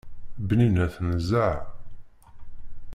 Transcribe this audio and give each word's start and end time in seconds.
Bninet 0.47 0.95
nezzeh! 1.07 1.61